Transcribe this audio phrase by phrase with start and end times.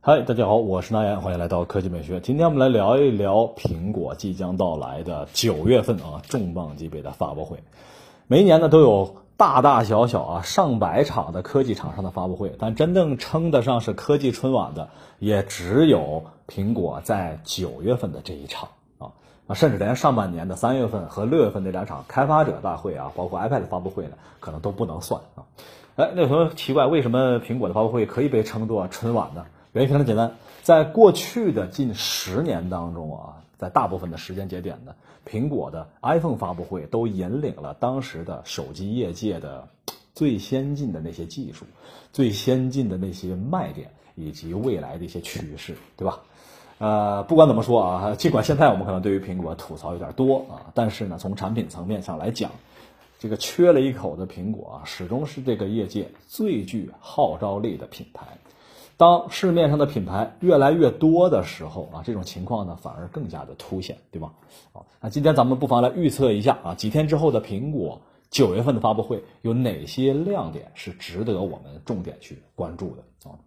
[0.00, 2.20] 嗨，大家好，我是南岩，欢迎来到科技美学。
[2.20, 7.58] 今天我们来聊一聊苹果即将到来的九月份啊重磅级别的发布会。
[8.28, 18.68] 每一年呢都有大大小小啊上百场的科技厂商的发布会，但真正称得上是科技春晚的，也只有苹果在九月份的这一场
[18.98, 19.10] 啊
[19.48, 25.42] 啊，甚至连上半年的三月份和六月份那两场开发者大会啊，包括 iPad 发布会呢，可能都不能算啊。
[25.96, 26.86] 哎，那有什么奇怪？
[26.86, 29.44] 为什么苹果的发布会可以被称作春晚呢？
[29.78, 30.32] 原因非常简单，
[30.64, 34.92] 在过去的近十年当中啊，在大部分的时间节点呢，
[35.24, 39.68] 苹果的 iPhone 发布会都引领了当时的手机业界的
[40.16, 41.64] 最先进的那些技术、
[42.12, 46.22] 最先进的那些卖点以及未来的一些趋势，对吧？
[46.78, 52.50] 呃，不管怎么说啊，尽管现在我们可能对于苹果吐槽有点多啊，但是呢，从产品层面上来讲，
[53.20, 58.26] 这个缺了一口的苹果啊，始终是这个业界最具号召力的品牌。
[58.98, 64.32] 当市面上的品牌越来越多的时候啊，这种情况呢反而更加的凸显，对吧？
[64.72, 73.38] 好，那今天咱们不妨来预测一下啊，几天之后的苹果九月份的发布会有哪些亮点是值得我们重点去关注的啊？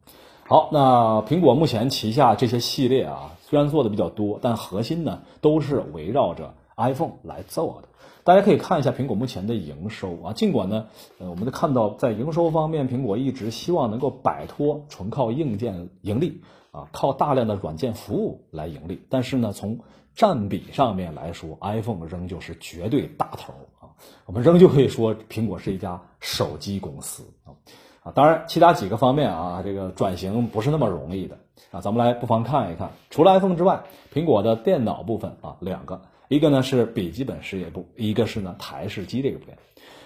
[0.48, 7.88] 好，那苹果目前旗下这些系列啊，虽然做的比较多，但核心呢都是围绕着 iPhone 来做的。
[8.24, 10.22] 大家可以看一下苹果目前的营收。
[10.22, 19.80] 啊，尽管呢，呃，我们都看到在营收方面，苹果一直希望能够摆脱纯靠硬件盈利啊，靠大量的软件服务来盈利，但是呢，从
[20.14, 23.90] 占比上面来说，iPhone 仍旧是绝对大头啊，
[24.26, 27.23] 我们仍旧可以说苹果是一家手机公司。
[27.44, 27.58] 啊
[28.04, 31.38] 啊，当然其他几个方面啊，这个转型不是那么容易的。
[31.72, 36.02] 啊，咱们来不妨看一看，除了 iPhone 之外，苹果的电脑部分啊，两个。
[36.32, 39.58] 一个呢是笔记本事业部，一个是呢台式机这个部分。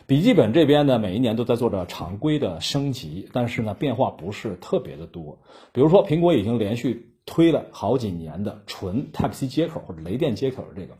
[0.07, 5.37] 笔记本这边呢，每一年都在做着常规的升级，但是呢变化不是特别的多。
[5.71, 7.11] 比如说，苹果已经连续。
[7.27, 10.95] 推了好几年的纯 Type C 接口或者雷电接口的这个，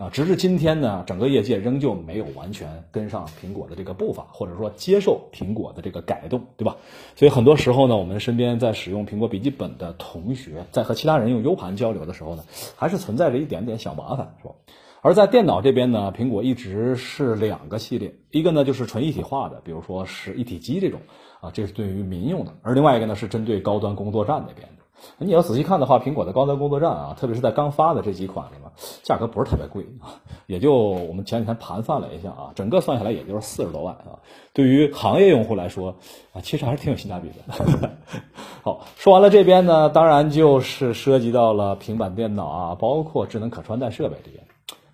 [0.00, 6.74] 啊，直至今天呢，整个业界仍旧没有完全跟上苹果的这个步伐，或者说接受苹果的这个改动，对吧？
[7.14, 12.42] 所以很多时候呢，我们身边在使用苹果笔记本的同学，在和其他人用 U 盘交流的时候呢，
[12.76, 14.54] 还是存在着一点点小麻烦，是吧？
[15.02, 21.00] 而在电脑这边呢，苹果一直是两个系列，一个呢就是纯一体化的，比如说是一体机这种，
[21.40, 24.74] 啊，这是对于民用的；而另外一个呢是针对高端工作站那边的。
[25.16, 28.70] 你要仔细看的话，苹果的高端工作站啊，特别是在刚发的这几款里面，
[29.02, 34.20] 价格不是特别贵啊，也就我们前几天盘算了一下啊，整个算下来也就是四十多万啊。
[34.52, 35.96] 对于行业用户来说
[36.34, 37.90] 啊，其实还是挺有性价比的。
[38.62, 44.44] 好，说完了这边呢，当然就是涉及到了平板电脑啊，包括智能可穿戴设备这边。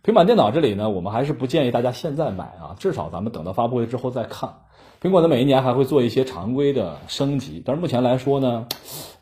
[0.06, 4.54] 平板电脑这里呢，我们还是不建议大家现在买啊，至少咱们等到发布会之后再看。
[5.02, 8.68] 苹果呢，每一年还会做一些常规的升级，但是目前来说呢，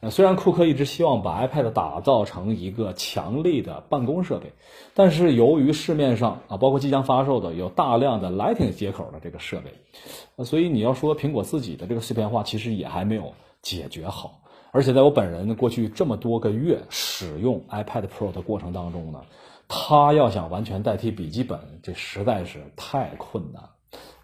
[0.00, 4.53] 呃，虽然库克一直希望把 iPad 打造成一个强力的办公设备，
[4.93, 14.43] 但是由于市面上啊，包括即将发售的有大量的 Lightning 接口的这个设备，所以你要说苹果自己的这个碎片化，其实也还没有解决好。
[14.75, 19.21] 而且在我本人过去这么多个月使用 iPad Pro 的过程当中呢，
[19.69, 23.62] 它要想完全代替笔记本，这实在是太困难。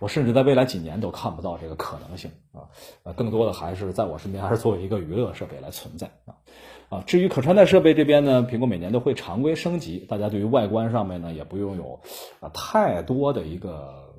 [0.01, 2.67] 我甚至在未来几年都看不到这个可能性啊，
[3.05, 6.35] 呃，更多的还是在我身边还是作为一个娱乐设备来存在啊，
[6.89, 12.01] 啊，至于可穿戴设备这边呢，苹果每年都会常规升级，大家对于外观上面呢也不用有
[12.41, 14.10] 啊太多的一个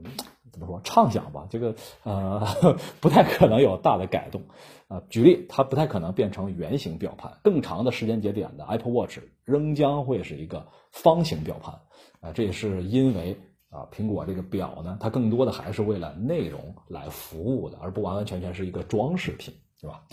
[0.62, 2.48] 么说畅想吧，这个呃
[3.02, 4.42] 不太可能有大的改动
[4.88, 11.80] 啊，举例，它不太可能变成圆形表盘，更长的时间节点的 Apple Watch 仍将会是一个方形表盘
[12.22, 13.40] 啊，这也是因为。
[13.74, 20.04] 啊，苹果这个表呢，它更多的还是为了内容来服务的，而不完完全全是一个装饰品，是吧？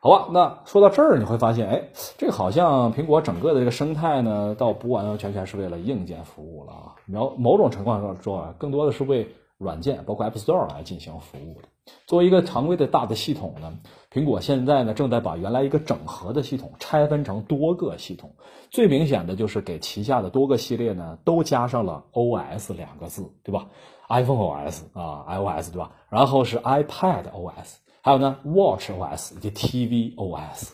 [0.00, 6.96] 好吧，那说到这儿，你会发现，哎，这个好像苹果整个的这个生态呢，倒不完完全全是为了硬件服务了啊。
[7.06, 9.28] 某某种情况上说啊，更多的是为
[9.58, 11.68] 软件，包括 App Store 来进行服务的。
[12.06, 13.78] 作为一个常规的大的系统呢，
[14.12, 18.30] 苹果现在呢正在把原来一个整合的系统拆分成多个系统。
[18.70, 23.66] 最明显的就是给旗下的多个系列呢都加上了 OS 两个字，对吧
[24.10, 25.92] ？iPhone OS 啊，iOS 对吧？
[26.10, 30.72] 然后是 iPad OS，还有呢 Watch OS 以及 TV OS。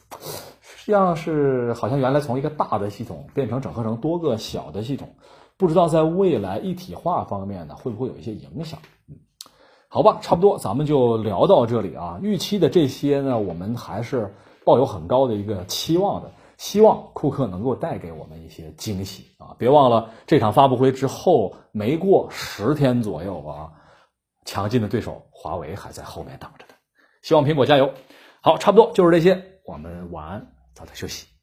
[0.60, 5.14] 实际上是好像原来从一个大的系统变成整合成多个小的系统，
[5.64, 8.78] 不知道在未来一体化方面呢会不会有一些影响？
[9.08, 9.16] 嗯
[9.88, 12.18] 好吧，差不多，咱们就聊到这里啊。
[12.20, 14.34] 预期的这些呢，我们还是
[14.64, 19.54] 抱有很高的一个期望的，希望库克能够带给我们一些惊喜啊。
[19.56, 23.70] 别忘了，这场发布会之后没过十天左右啊，
[24.44, 26.74] 强劲的对手华为还在后面等着呢。
[27.22, 27.88] 希望苹果加油。
[28.42, 30.44] 好，差不多就是这些，我们晚安。
[30.74, 31.33] 早点休息。